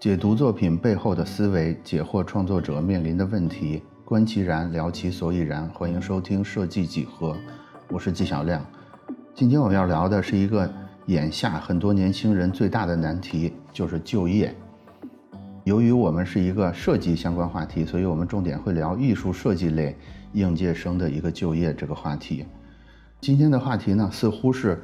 [0.00, 5.68] 解读作品背后的思维，解惑创作者面临的问题，观其然，聊其所以然。
[5.70, 7.36] 欢迎收听设计几何，
[7.88, 8.64] 我是纪晓亮。
[9.34, 10.72] 今天我们要聊的是一个
[11.06, 14.54] 眼下很多年轻人最大的难题，就是就业。
[15.64, 19.96] 由于我们是一个设计相关话题，所以我们重点会聊艺术设计类
[20.32, 22.46] 应届生的一个就业这个话题。
[23.20, 24.80] 今天的话题呢，似乎是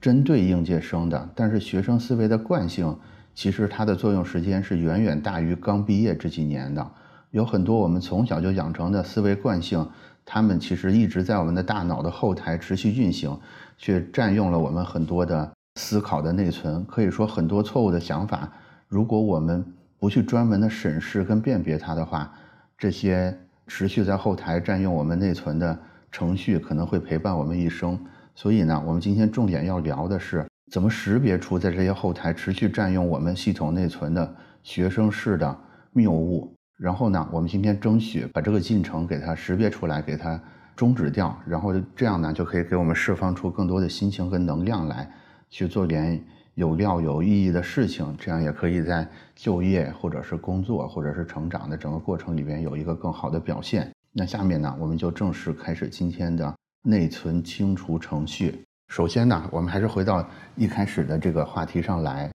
[0.00, 2.98] 针对应届生的，但是学生思维的惯性。
[3.38, 6.84] 其实它的作用时间是远远大于刚毕业这几年的，
[7.30, 9.88] 有很多我们从小就养成的思维惯性，
[10.24, 13.38] 他们其实一直在我们的大脑的后台持续运行，
[13.76, 16.84] 却占用了我们很多的思考的内存。
[16.86, 18.52] 可以说，很多错误的想法，
[18.88, 19.64] 如果我们
[20.00, 22.34] 不去专门的审视跟辨别它的话，
[22.76, 25.78] 这些持续在后台占用我们内存的
[26.10, 27.96] 程序可能会陪伴我们一生。
[28.34, 30.44] 所以呢，我们今天重点要聊的是。
[30.70, 35.58] 怎么识别出在这些后台持续占用我们系统内存的学生式的
[35.92, 36.52] 谬误？
[36.76, 40.40] 然后呢，我们今天争取把这个进程给它识别出来，给它
[40.76, 45.10] 终止掉，然后这样呢，就可以给我们释放出更多的心情跟能量来，
[45.48, 46.22] 去做点
[46.54, 48.14] 有料有意义的事情。
[48.18, 53.90] 这样也可以在就业或者是工作或者是成长的整个过程里边有一个更好的表现。
[54.12, 58.62] 那下面呢，我们就正式开始今天的内存清除程序。
[58.88, 62.30] 首先呢，我们还是回到一开始的这个话题上来。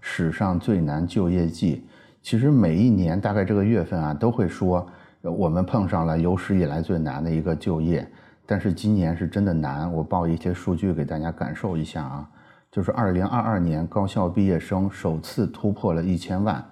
[0.00, 1.86] 史上最难就业季，
[2.22, 4.86] 其实每一年大概这个月份啊，都会说
[5.20, 8.06] 我们碰上了有史以来最难的一个就业。
[8.46, 12.28] 但是今年是真的难，我报一些数据给大家感受一下啊。
[12.70, 16.64] 就是二零二二年高校毕业生首次突破了一千万，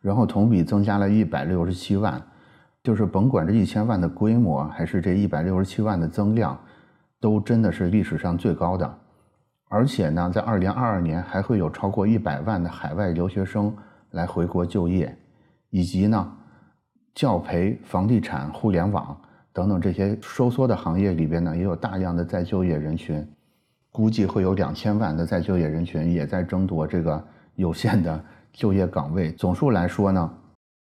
[0.00, 2.20] 然后同比增加了一百六十七万。
[2.82, 6.58] 就是甭管这一千万的规模，还是这一百六十七万的增量。
[7.20, 8.98] 都真的是历史上最高的，
[9.68, 13.74] 而且呢，在二零二二年还会有超过一百万的海外留学生
[14.10, 15.16] 来回国就业，
[15.70, 16.32] 以及呢，
[17.14, 19.18] 教培、房地产、互联网
[19.52, 23.26] 等等这些收缩的行业里边呢，也有大量的再就业人群，
[23.90, 28.22] 估计会有两千万的再就业人群也在争夺这个有限的
[28.52, 29.32] 就业岗位。
[29.32, 30.30] 总数来说呢，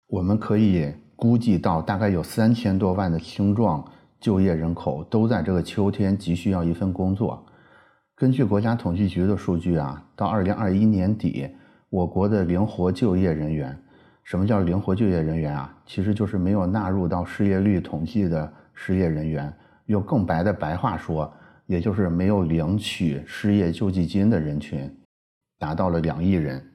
[0.08, 3.84] 我们可以估计到大概有三千多万的青壮。
[4.20, 7.46] 就业人口都在这个秋天急需要一份工作。
[8.16, 11.50] 根据国家统计局的数据啊，到二零二一年底，
[11.90, 13.78] 我国的灵活就业人员，
[14.24, 15.78] 什么叫灵活就业人员啊？
[15.86, 19.54] 其实就是没有纳入到失业率统计的失业人员。
[19.88, 21.32] 用更白的白话说，
[21.68, 24.90] 也就是没有领取失业救济金的人群，
[25.60, 26.66] 达到了两亿人。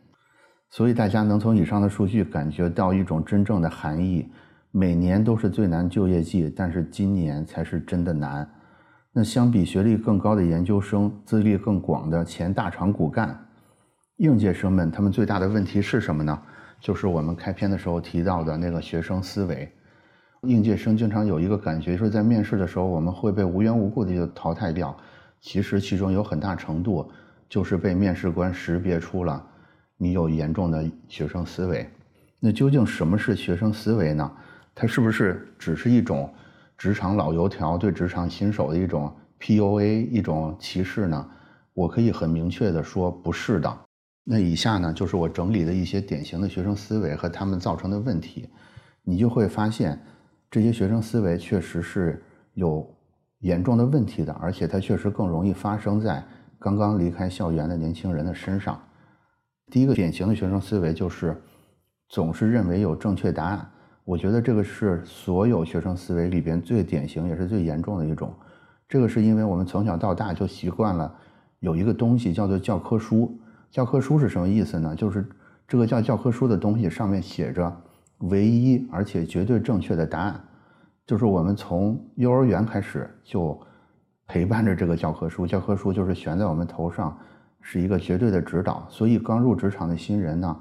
[0.71, 4.31] 所以大家能从以上的数据感觉到一种真正的含义。
[4.73, 8.49] 每年都是最难就业季，但是今年才是真的难。
[9.13, 13.37] 那相比学历更高的研究生、资历更广的前大厂骨干，
[14.19, 16.41] 应届生们他们最大的问题是什么呢？
[16.81, 19.71] 就是我们开篇的时候提到的那个学生思维。
[20.43, 24.97] 应届生经常有一个感觉，说在面试的时候我们会被无缘无故的就淘汰掉。
[25.41, 27.11] 其实其中有很大程度
[27.49, 29.45] 就是被面试官识别出了
[29.97, 31.87] 你有严重的学生思维。
[32.39, 34.31] 那究竟什么是学生思维呢？
[34.81, 36.33] 它是不是只是一种
[36.79, 41.29] 职场老油条对职场新手的一种 PUA 一种歧视呢？
[41.75, 43.79] 我可以很明确的说，不是的。
[44.25, 48.49] 那以下呢，就是我整理的一些典型的学生思维和他们造成的问题，
[49.03, 50.01] 你就会发现，
[50.51, 52.23] 这些学生思维确实是
[52.55, 52.91] 有
[53.41, 56.25] 严重的问题的，而且它确实更容易发生在
[56.59, 58.81] 刚刚离开校园的年轻人的身上。
[59.71, 61.39] 第一个典型的学生思维就是，
[62.09, 63.71] 总是认为有正确答案。
[64.05, 68.33] 我觉得这个是所有学生思维里边最典型也是最严重的一种。
[68.89, 71.15] 这个是因为我们从小到大就习惯了
[71.61, 73.39] 有一个东西叫做教科书。
[73.71, 74.97] 教科书是什么意思呢？
[74.97, 75.29] 就是
[75.69, 77.73] 这个叫教科书的东西上面写着
[78.19, 80.41] 唯一而且绝对正确的答案。
[81.07, 83.57] 就是我们从幼儿园开始就
[84.27, 87.17] 陪伴着这个教科书，教科书就是悬在我们头上，
[87.61, 88.85] 是一个绝对的指导。
[88.89, 90.61] 所以刚入职场的新人呢。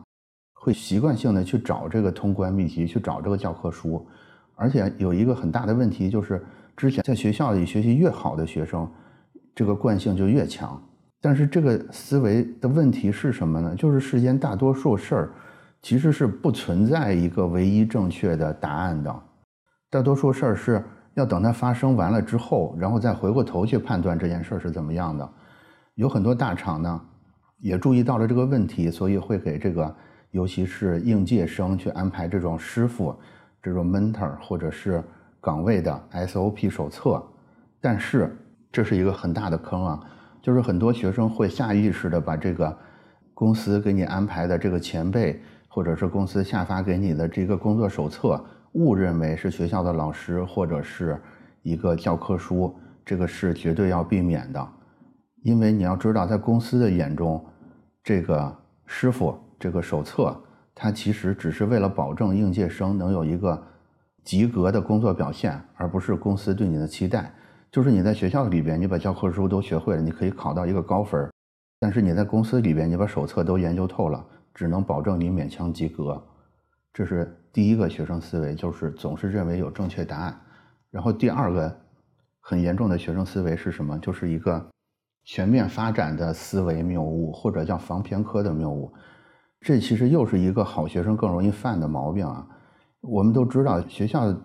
[0.62, 4.06] 会习惯性的去找这个通关秘籍，去找这个教科书，
[4.56, 6.46] 而且有一个很大的问题，就是
[6.76, 8.86] 之前在学校里学习越好的学生，
[9.56, 10.80] 这个惯性就越强。
[11.22, 13.74] 但是这个思维的问题是什么呢？
[13.74, 15.30] 就是世间大多数事儿
[15.82, 19.16] 其实是不存在一个唯一正确的答案的，
[19.90, 20.84] 大多数事儿是
[21.14, 25.30] 要等它发生完了之后，然后再回过头去判断这件事儿是怎么样的。
[25.96, 27.02] 有很多大厂呢
[27.60, 29.96] 也注意到了这个问题，所以会给这个。
[30.32, 33.16] 尤其是应届生去安排这种师傅、
[33.62, 35.04] 这种 mentor 或者是
[35.42, 37.24] 岗位的 SOP 手册，
[37.82, 38.38] 但是
[38.72, 40.00] 这是一个很大的坑啊！
[40.42, 42.78] 就是很多学生会下意识的把这个
[43.34, 48.44] 公司给你安排的这个前辈或者是公司下发给你的这个工作手册，
[48.74, 51.20] 误认为是学校的老师或者是
[51.64, 52.74] 一个教科书，
[53.04, 54.68] 这个是绝对要避免的。
[55.44, 57.44] 因为你要知道，在公司的眼中，
[58.04, 58.56] 这个
[58.86, 60.36] 师傅这个手册，
[60.74, 63.62] 它其实只是为了保证应届生能有一个
[64.24, 67.34] 及格的工作表现，而不是公司对你的期待。
[67.72, 71.30] 就是你在学校里边，你把教科书都学会了，你可以考到一个高分
[71.80, 76.24] 但是你在公司里边，你把手册都研究透了，只能保证你勉强及格。
[76.94, 80.40] 这是第一个学生思维，就是总是认为有正确答案。
[80.90, 81.78] 然后第二个
[82.40, 84.00] 很严重的学生思维是什么？
[84.00, 84.66] 就是一个。
[85.26, 88.92] 全面发展的思维谬误，或者叫防偏科的谬误，
[89.62, 92.46] 这其实又是一个好学生更容易犯的毛病啊。
[93.02, 94.36] 我们都知道学校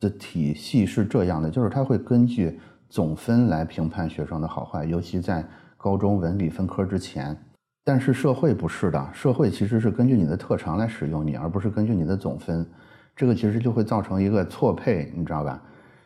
[0.00, 2.58] 的体系是这样的，就是他会根据
[2.88, 5.44] 总分来评判学生的好坏，尤其在
[5.76, 7.36] 高中文理分科之前。
[7.84, 12.66] 但是社会不是的，社会其实是根据你的特长来使用你，而不是根据你的总分。
[13.14, 15.62] 这个其实就会造成一个错配，你知道吧？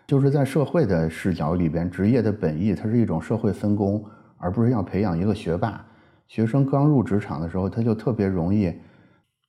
[0.07, 4.05] 就是在社会的视角里边，职业的本意它是一种社会分工，
[4.37, 5.85] 而不是要培养一个学霸。
[6.31, 8.73] 学生刚入职场的时候，他就特别容易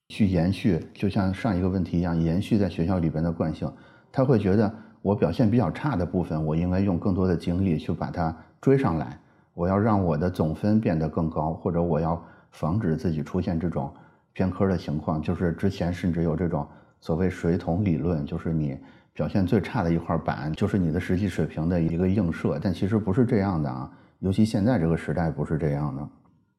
[0.10, 3.72] 去延续，就像上一个问题一样，延续在学校里边的惯性。
[4.12, 4.74] 他会觉得
[5.04, 9.16] 我表现比较差的部分，我应该用更多的精力去把它追上来。
[9.54, 12.19] 我要让我的总分变得更高，或者我要
[12.50, 13.94] 防止自己出现这种
[14.33, 15.22] 偏科的情况。
[15.22, 16.68] 就是之前甚至有这种
[17.00, 18.75] 所谓水桶理论，就是你。
[19.13, 26.10] 表现最差的一块板就是你的实际水平的一个映射，但其实不是这样的啊，尤其现在这个时代不是这样的。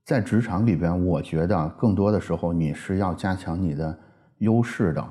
[0.04, 3.98] 在职场里边，我觉得更多的时候你是要加强你的
[4.38, 5.04] 优势的，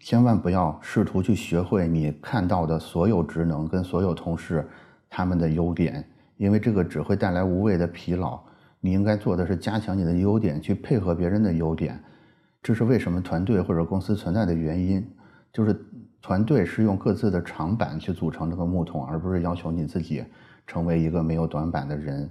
[0.00, 4.68] 千万不要试图去学会你看到的所有职能跟所有同事
[5.08, 6.04] 他们的优点，
[6.36, 8.40] 因为这个只会带来无谓的疲劳。
[8.80, 12.02] 你应该做的是加强你的优点，去配合别人的优点，
[12.62, 15.08] 这是为什么团队或者公司存在的原因，
[15.52, 15.84] 就是。
[16.20, 20.24] 团队是用各自的长板去组成这个木桶，而不是要求你自己
[20.66, 22.28] 成为一个没有短板的人。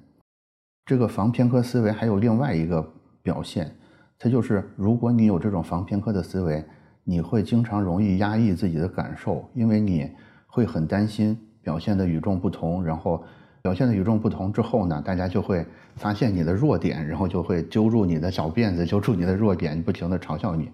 [0.87, 2.81] 这个防偏科思维还有另外一个
[3.21, 3.69] 表现，
[4.17, 6.63] 它就是如果你有这种防偏科的思维，
[7.03, 10.09] 你会经常容易压抑自己的感受，因为你
[10.45, 13.21] 会很担心表现的与众不同，然后
[13.61, 15.65] 表现的与众不同之后呢，大家就会
[15.97, 20.71] 发现你的弱点，然后就会揪住你的小辫子，揪住你的弱点，不停的嘲笑你。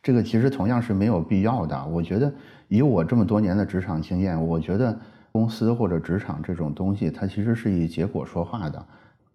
[0.00, 1.84] 这个其实同样是没有必要的。
[1.86, 2.32] 我觉得
[2.68, 4.96] 以我这么多年的职场经验，我觉得
[5.32, 8.86] 公司或者职场这种东西，它其实是以结果说话的，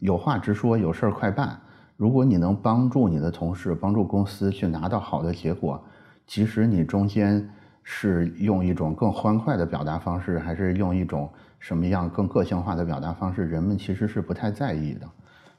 [0.01, 1.59] 有话直说，有事儿快办。
[1.95, 5.79] 如果你能帮助你的同事、帮助公司去拿到好的结果，
[6.25, 7.47] 即使你中间
[7.83, 15.07] 是用一种更欢快的表达方式，还是用一种什么样更个性化的表达方式，人们其实是不太在意的。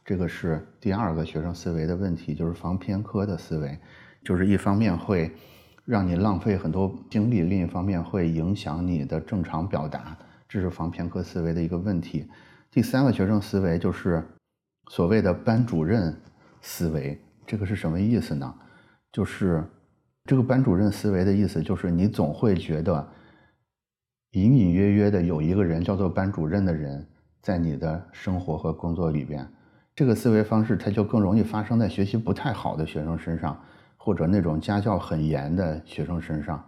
[0.05, 3.79] 这个是第二个学生思维的问题，就是防偏科的思维。
[4.25, 5.31] 就是一方面会
[5.85, 10.17] 让你浪费很多精力，另一方面会影响你的正常表达，
[10.49, 12.29] 这是防偏科思维的一个问题。
[12.73, 14.27] 第三个学生思维就是
[14.89, 16.19] 所谓的班主任
[16.63, 18.53] 思维，这个是什么意思呢？
[19.13, 19.63] 就是
[20.25, 23.07] 这个班主任思维的意思就是你总会觉得
[24.31, 27.07] 隐隐约约的有一个人叫做班主任的人
[27.43, 29.47] 在你的生活和工作里边，
[29.95, 33.63] 这个思维方式它就更容易发生在学习不太好的学生身上。
[34.05, 36.61] 或者那种家教很严的学生身上，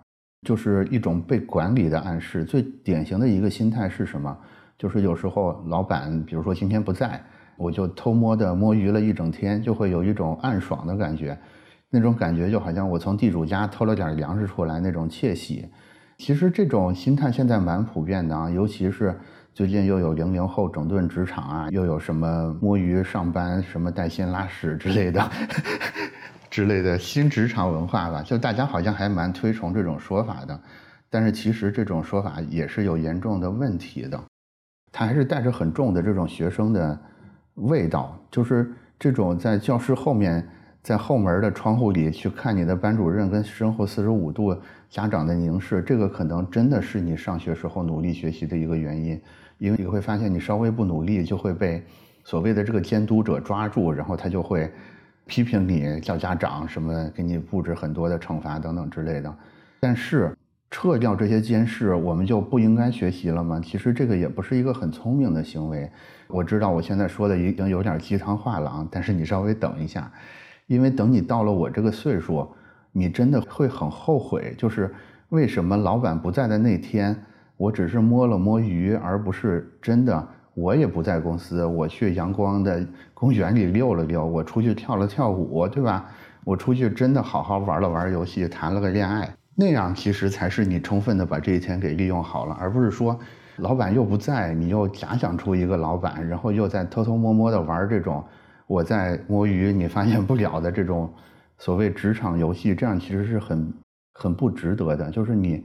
[0.46, 2.44] 就是一种被管理的暗示。
[2.44, 4.38] 最典型的一个心态是什么？
[4.78, 7.22] 就是有时候老板，比如说今天不在，
[7.56, 11.38] 我就偷摸的摸鱼了一整天，就会有一种暗爽的感觉。
[11.90, 15.68] 那种感觉就好像我从地主家偷了点粮食出来那种窃喜。
[16.18, 19.18] 其实这种心态现在蛮普遍的啊，尤其是
[19.52, 25.30] 最近又有零零后整顿职场啊，又有什么摸鱼上班、什么带薪拉屎之类的。
[26.50, 30.60] 之类的新职场文化吧，就大家好像还蛮推崇这种说法的，
[31.10, 34.20] 但是其实这种说法也是有严重的问题的，
[34.96, 36.96] 他还是带着很重的这种学生的
[37.54, 40.48] 味道，就是这种在教室后面，
[40.84, 44.56] 在后门的窗户里去看你的班主任跟身后四十五度
[44.88, 49.20] 家长的凝视，这个可能真的是你上学时候努力学习的一个原因，
[49.58, 51.82] 因为你会发现你稍微不努力就会被
[52.22, 54.70] 所谓的这个监督者抓住，然后他就会。
[55.26, 59.34] 批评你叫家长什么，给你布置很多的惩罚等等之类的，
[59.80, 60.36] 但是
[60.74, 63.60] 撤掉这些监视，我们就不应该学习了吗？
[63.64, 65.88] 其实这个也不是一个很聪明的行为。
[66.26, 70.10] 我知道我现在说的已经有点鸡汤话了啊，但是你稍微等一下，
[70.66, 72.48] 因为等你到了我这个岁数，
[72.90, 74.92] 你真的会很后悔，就是
[75.28, 77.16] 为什么老板不在的那天，
[77.56, 80.28] 我只是摸了摸鱼，而不是真的。
[80.54, 86.10] 我也不在公司，我去阳光的公园里溜了溜，我出去跳了跳舞，对吧？
[86.42, 93.18] 我出去真的好好玩了玩游戏，谈了个恋爱，那样其实才是你充分的把这一天给利用好了，而不是说
[93.56, 98.24] 老板又不在，你又假想出一个老板，然后又在偷偷摸摸的玩这种
[98.66, 101.12] 我在摸鱼你发现不了的这种
[101.58, 103.72] 所谓职场游戏，这样其实是很
[104.12, 105.10] 很不值得的。
[105.10, 105.64] 就是你，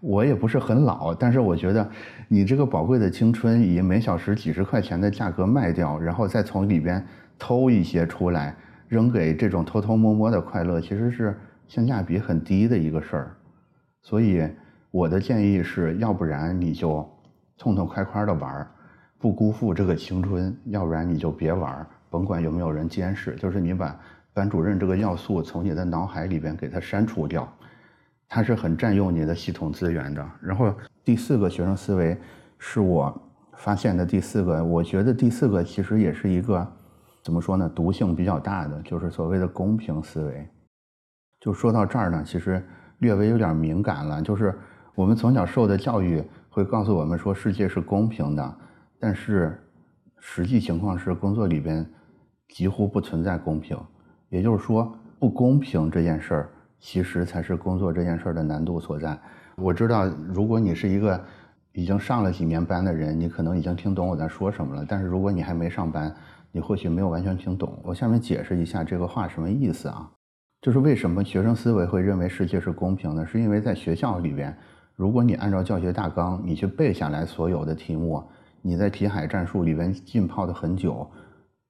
[0.00, 1.88] 我也不是很老，但是我觉得
[2.28, 7.06] 你这个宝贵的青春以每小时几十块钱的价格卖掉，然后再从里边
[7.38, 8.54] 偷一些出来。
[8.88, 11.34] 扔给这种偷偷摸摸的快乐，其实是
[11.72, 13.34] 性价比很低的一个事儿，
[14.02, 14.46] 所以
[14.90, 17.10] 我的建议是，要不然你就
[17.56, 18.70] 痛痛快快的玩儿，
[19.18, 23.98] 不辜负这个青春；要不然你就别玩儿，甭管有没有人监视，就是你把
[24.34, 27.50] 班主任这个要素从你的脑海里边给它删除掉，
[28.28, 30.22] 它是很占用你的系统资源的。
[30.42, 32.14] 然后第四个学生思维
[32.58, 33.18] 是我
[33.56, 36.70] 发现的第四个，我觉得第四个其实也是一个。
[37.22, 37.66] 怎么说呢？
[37.66, 40.46] 毒性比较大的就是所谓的公平思维。
[41.42, 42.64] 就说到这儿呢，其实
[42.98, 44.22] 略微有点敏感了。
[44.22, 44.56] 就是
[44.94, 48.56] 我们从小受的教育会告诉我们说世界是公平的，
[49.00, 49.60] 但是
[50.20, 51.84] 实际情况是工作里边
[52.48, 53.76] 几乎不存在公平。
[54.28, 59.18] 也就是说，不公平这件事儿其实才是工作这件事儿的难度所在。
[59.56, 61.20] 我知道，如果你是一个
[61.72, 64.86] 已经上了几年班的人，你可能已经听懂我在说什么了。
[64.88, 66.14] 但是如果你还没上班，
[66.52, 70.08] 你或许没有完全听懂，我下面解释一下这个话什么意思啊？
[70.62, 73.26] 就是为什么学生思维会认为世界是公平的？
[73.26, 74.56] 是因为在学校里边，
[74.94, 78.22] 如果你按照教学大纲，你去背下来所有的题目，
[78.62, 81.10] 你在题海战术里边浸泡的很久，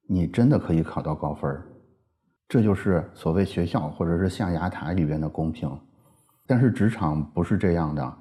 [0.07, 1.59] 你真的可以考到高分
[2.47, 5.71] 这就是所谓学校或者是象牙塔里边的公平。
[6.47, 8.15] 但是职场不是这样的。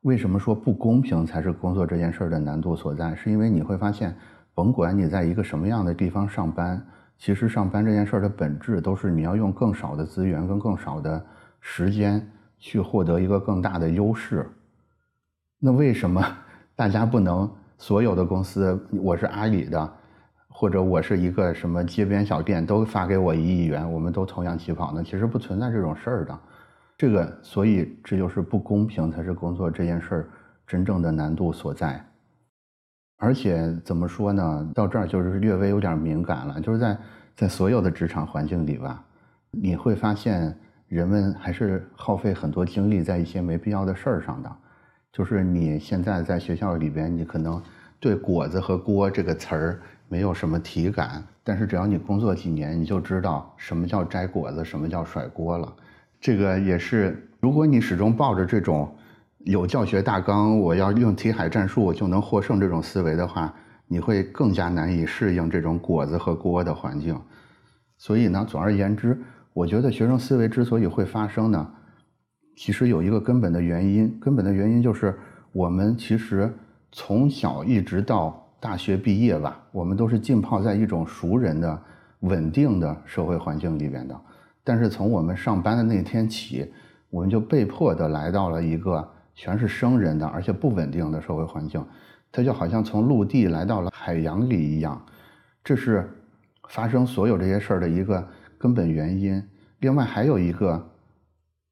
[0.00, 3.14] 为什么说不公平才是工作这件事的难度所在？
[3.14, 4.14] 是因为你会发现。
[4.56, 6.82] 甭管你在一个什么样的地方上班，
[7.18, 11.24] 其实上班这件事儿的本质都是你要用更少的资源跟更少的
[11.60, 12.24] 时间
[12.58, 14.48] 去获得一个更大的优势。
[15.58, 16.22] 那为什么
[16.74, 19.92] 大家不能所有的公司，我是阿里的，
[20.48, 25.02] 或者我是一个什么街边小店，都发给我一亿元，我们都同样起跑呢？
[25.02, 26.38] 其实不存在这种事儿的。
[26.98, 30.28] 这个，所以这就是不公平，才是工作这件事儿
[30.66, 32.02] 真正的难度所在。
[33.18, 34.70] 而且怎么说呢？
[34.74, 36.60] 到这儿就是略微有点敏感了。
[36.60, 36.98] 就是在
[37.34, 39.02] 在所有的职场环境里吧，
[39.50, 40.54] 你会发现
[40.86, 44.56] 人们还是耗费很多精力在一些没必要的事儿上的。
[45.10, 47.60] 就是你现在在学校里边，你可能
[47.98, 55.74] 对“果子”和“锅”这个词儿没有什么体感，但是只要你工作几年，你就知道什么叫摘果子，什么叫甩锅了。
[56.20, 58.94] 这个也是，如果你始终抱着这种。
[59.46, 63.54] 有教学大纲，我要用题海战术就能获胜这种思维的话，
[63.86, 67.16] 你会更加难以适应这种果子和锅的环境。
[67.96, 69.16] 所以呢，总而言之，
[69.52, 71.70] 我觉得学生思维之所以会发生呢，
[72.56, 75.16] 其实有一个根本的原因，根本的原因就是
[75.52, 76.52] 我们其实
[76.90, 81.80] 从小一直到大学毕业吧，我们都是浸泡在一种熟人的
[82.18, 84.20] 稳定的社会环境里边的。
[84.64, 86.68] 但是从我们上班的那天起，
[87.10, 89.08] 我们就被迫的来到了一个。
[89.36, 91.86] 全是生人的，而且不稳定的社会环境，
[92.32, 95.00] 它就好像从陆地来到了海洋里一样，
[95.62, 96.10] 这是
[96.70, 98.26] 发生所有这些事儿的一个
[98.58, 99.40] 根本原因。
[99.80, 100.90] 另外还有一个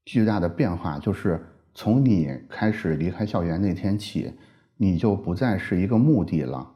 [0.05, 1.43] 巨大的变化，就是
[1.75, 4.35] 从你开始离开校园那天起，
[4.77, 6.71] 你就不再是一个目的了，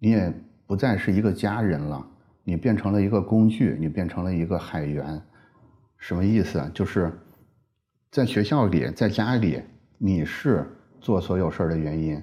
[0.00, 0.34] 你也
[0.66, 2.04] 不再是一个家人了，
[2.42, 5.22] 你变成了一个工具，你变成了一个海员。
[5.96, 6.68] 什么意思？
[6.74, 7.12] 就是
[8.10, 9.62] 在学校里，在家里。
[9.98, 10.64] 你是
[11.00, 12.22] 做所有事儿的原因，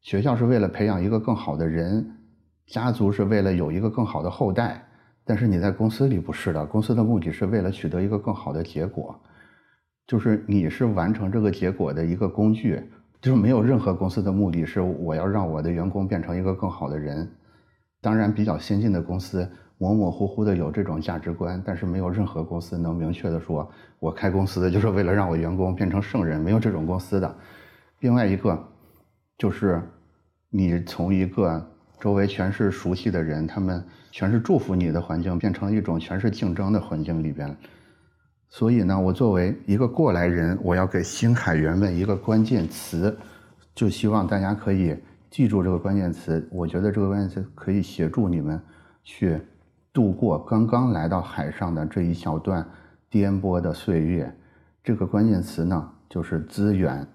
[0.00, 2.04] 学校是为了培养一个更好的人，
[2.66, 4.84] 家族是为了有一个更好的后代，
[5.24, 9.18] 但是你在公司里不是的，公司的目的是为了取得一个更好的结果，
[10.08, 12.82] 就是你是完成这个结果的一个工具，
[13.20, 17.30] 就是没有任何公司的目的是我要让我的员工变成一个更好的人，
[18.00, 19.48] 当然比较先进的公司。
[19.76, 27.36] 模模糊糊的有这种价值观，但是没有任何公司能明确的说，我开公司的就是为了让我员工变成圣人，没有这种公司的。
[27.98, 28.56] 另外一个，
[29.36, 29.82] 就是
[30.48, 31.64] 你从一个
[31.98, 37.54] 周围全是熟悉的人，他们全是祝福你的环境，变成一种全是竞争的环境里边。
[38.48, 43.16] 所以呢，我作为一个过来人，我要给新海员们一个关键词，
[43.74, 44.96] 就希望大家可以
[45.30, 46.46] 记住这个关键词。
[46.52, 48.60] 我觉得这个关键词可以协助你们
[49.02, 49.40] 去。
[49.94, 52.68] 度过刚刚来到海上的这一小段
[53.08, 54.36] 颠簸的岁月，
[54.82, 57.06] 这个关键词呢就是资源。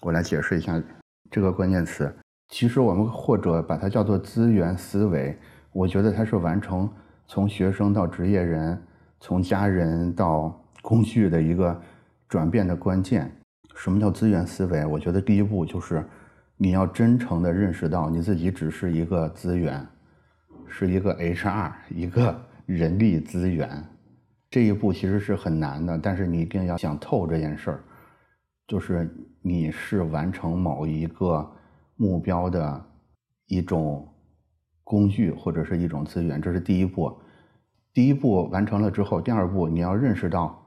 [0.00, 0.82] 我来解释一下
[1.30, 2.10] 这个关键词。
[2.48, 5.38] 其实我们或者把它叫做资源思维。
[5.70, 6.88] 我觉得它是完成
[7.26, 8.80] 从学生到职业人，
[9.20, 11.78] 从家人到工具的一个
[12.26, 13.30] 转变的关键。
[13.74, 14.86] 什么叫资源思维？
[14.86, 16.02] 我觉得第一步就是
[16.56, 19.86] 你要真诚的认识到你自己只是一个资源，
[20.68, 23.84] 是一个 HR，一个人力资源。
[24.50, 27.84] 这一步其实是很难的，但是你一定要想透这件事儿，
[28.68, 31.50] 就是你是完成某一个
[31.96, 32.84] 目标的
[33.46, 34.08] 一种
[34.84, 37.16] 工具或者是一种资源，这是第一步。
[37.92, 40.60] 第一步完成了之后，第二步你要认识到，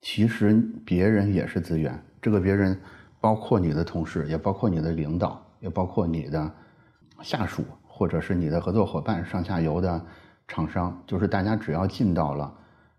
[0.00, 2.00] 其实别人也是资源。
[2.20, 2.80] 这个别人
[3.20, 6.52] 包括你的同事，也包括你的领导，也包括你的
[7.22, 7.64] 下属，
[7.96, 10.04] 或者是你的合作伙伴、上下游的
[10.46, 12.52] 厂商，就是大家只要进到了。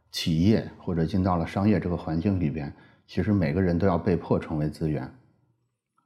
[0.10, 2.74] 企业或者进到了商业这个环境里边，
[3.06, 5.08] 其实每个人都要被迫成为资源。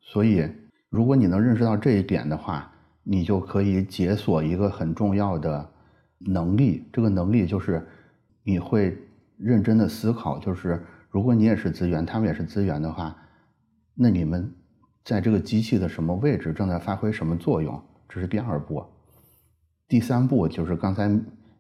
[0.02, 0.50] 所以，
[0.90, 2.70] 如果你能认识到这一点的话，
[3.04, 5.70] 你就可以解锁一个很重要的
[6.18, 6.90] 能力。
[6.92, 7.88] 这个能力就是
[8.44, 8.98] 你会
[9.38, 13.16] 认真的思考，就是如果你也是资源，他们也是资源的话，
[13.94, 14.52] 那你们
[15.06, 17.82] 在这个机器的什么位置，正在发挥什么作用？
[18.14, 18.84] 这是第二步。
[19.88, 21.08] 第三步就是刚才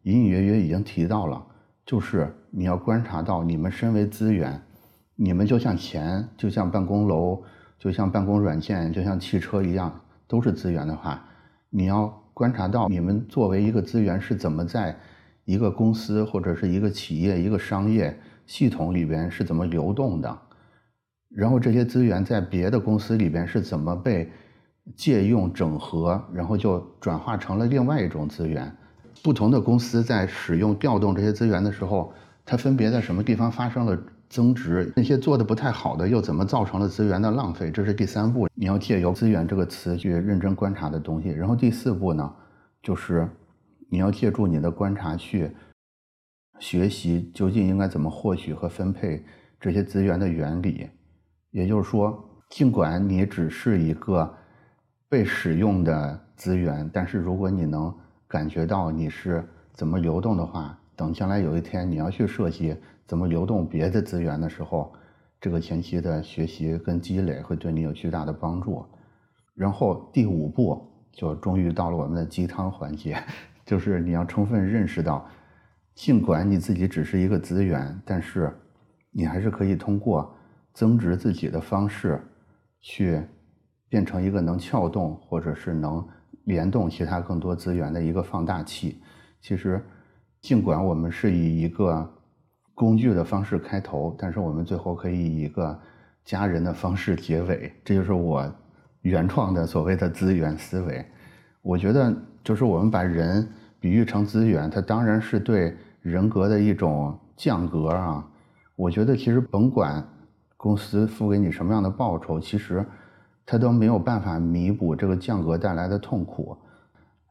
[0.03, 1.48] 隐隐约约已经提到了。
[1.84, 4.62] 就是你要观察到，你们身为资源，
[5.15, 7.41] 你们就像钱，就像办公楼，
[7.79, 11.25] 就像办公软件，就像汽车一样，都是资源的话，
[11.70, 14.96] 你要观察到你们作为一个资源是怎么在
[15.43, 20.39] 一个公司或者是一个企业、一个商业系统里边是怎么流动的，
[21.29, 24.29] 然后这些资源在别的公司里边是怎么被
[24.95, 28.75] 借用、整合，然后就转化成了另外一种资源。
[29.23, 32.11] 不同的公司在使用调动这些资源的时候，
[32.45, 33.97] 它分别在什么地方发生了
[34.27, 34.91] 增值？
[34.95, 37.69] 那些做的不太好的又怎么造成了资源的浪费？
[37.69, 41.29] 这是第三步，你要借由“资源”这个词去认真观察的东西。
[41.29, 42.33] 然后第四步呢，
[42.81, 43.29] 就是
[43.89, 45.51] 你要借助你的观察去
[46.59, 49.24] 学习究竟应该怎么获取和分配
[49.59, 50.89] 这些资源的原理。
[51.51, 52.17] 也就是说，
[52.50, 54.33] 尽管你只是一个
[55.11, 57.93] 被使用的资源，但是如果你能
[58.29, 62.74] 感觉到你是怎么流动的话，等将来有一天你要去设计
[63.05, 64.93] 怎么流动别的资源的时候，
[65.41, 68.85] 这个前期的学习跟积累会对你有巨大的帮助。
[69.53, 73.21] 然后第五步就终于到了我们的鸡汤环节，
[73.67, 75.27] 就是你要充分认识到，
[75.93, 78.50] 尽管你自己只是一个资源，但是
[79.11, 80.33] 你还是可以通过
[80.74, 82.17] 增值自己的方式，
[82.79, 83.21] 去
[83.92, 86.04] 变成一个能撬动或者是能。
[86.46, 89.00] 联动其他更多资源的一个放大器。
[89.42, 89.80] 其实，
[90.42, 92.12] 尽管我们是以一个
[92.74, 95.80] 工具的方式开头，但是我们最后可以以一个
[96.25, 97.72] 家人的方式结尾。
[97.86, 98.51] 这就是我
[99.04, 101.06] 原创的所谓的资源思维。
[101.62, 102.12] 我觉得，
[102.44, 103.48] 就是我们把人
[103.80, 108.27] 比喻成资源，它当然是对人格的一种降格啊。
[108.75, 110.04] 我觉得，其实甭管
[110.58, 112.84] 公司付给你什么样的报酬，其实。
[113.51, 116.57] 他都没有办法弥补这个降格带来的痛苦，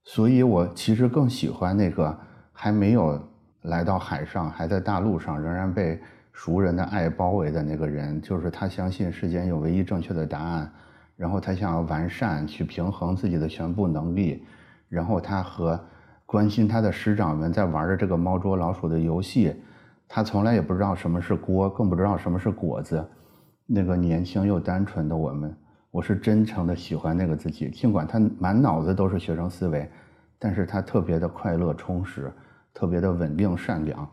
[0.05, 2.15] 所以我其实更喜欢那个
[2.53, 3.19] 还没有
[3.63, 5.99] 来到海上，还在大陆上，仍然被
[6.31, 8.21] 熟人的爱包围的那个人。
[8.21, 10.71] 就是他相信世间有唯一正确的答案，
[11.17, 14.45] 然后他想要完善去平衡自己的全部能力，
[14.91, 15.81] 然后他和
[16.27, 19.57] 关心他的师长们在玩着这个猫捉老鼠的游戏。
[20.07, 23.03] 他从来也不知道什么是锅，更不知道什么是果子。
[23.65, 25.57] 那个年轻又单纯的我们。
[25.91, 29.91] 我是真诚的喜欢那个自己，尽管他满脑子都是学生思维，
[30.39, 32.33] 但是他特别的快乐充实，
[32.73, 34.09] 特别的稳定善良，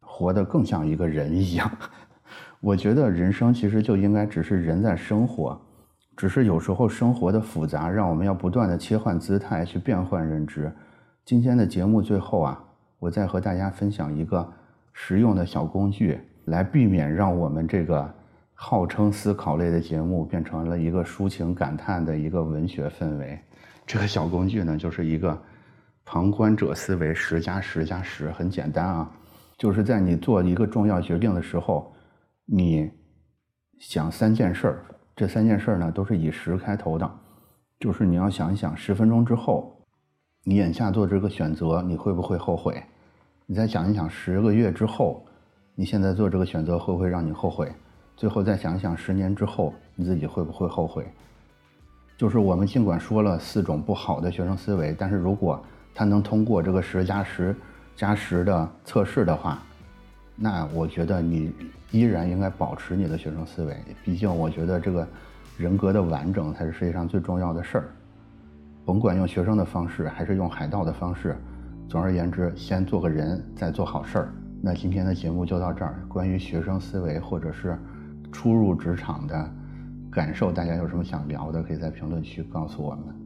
[0.00, 1.70] 活得更像一个人一样。
[2.60, 5.58] 我觉得人生其实就应该只是人在生活，
[6.14, 10.70] 只是有时候生活的复杂让我们要不断的切换姿态去变换认知。
[11.24, 12.62] 今天的节目最后啊，
[12.98, 14.46] 我再和大家分享一个
[14.92, 18.14] 实用的小工具，来避免让我们这个。
[18.54, 23.38] 号称思考类的节目变成了一个抒情感叹的一个文学氛围。
[23.86, 25.38] 这个小工具呢，就是一个
[26.04, 29.10] 旁观者思维十加十加十，很简单啊，
[29.58, 31.92] 就是在你做一个重要决定的时候，
[32.46, 32.90] 你
[33.78, 37.10] 想三件事儿，这三件事儿呢都是以十开头的，
[37.78, 39.78] 就是你要想一想，十分钟之后，
[40.44, 42.82] 你眼下做这个选择，你会不会后悔？
[43.46, 45.26] 你再想一想，十个月之后，
[45.74, 47.70] 你现在做这个选择会不会让你后悔？
[48.16, 51.06] 最后再想想，十年之后你自己会不会后悔？
[52.16, 55.62] 就是我们尽管说了四种不好的学生思维，但是如果
[55.94, 57.54] 他能通过这个十加十
[57.96, 59.60] 加十的测试的话，
[60.36, 61.52] 那我觉得你
[61.90, 63.76] 依然应该保持你的学生思维。
[64.04, 65.06] 毕竟我觉得这个
[65.56, 67.84] 人格的完整才是世界上最重要的事儿。
[68.84, 71.36] 甭管用学生的方式还是用海盗的方式，
[71.88, 74.34] 总而言之，先做个人，再做好事儿。
[74.60, 76.00] 那今天的节目就到这儿。
[76.08, 77.78] 关于学生思维或者是
[78.34, 79.48] 初入职场的
[80.10, 83.23] 感受，大家有什么想聊的，可以在评论区告诉我们。